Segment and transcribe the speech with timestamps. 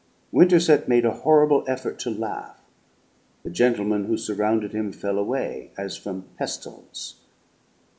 [0.31, 2.59] Winterset made a horrible effort to laugh.
[3.43, 7.17] The gentlemen who surrounded him fell away as from pestilence.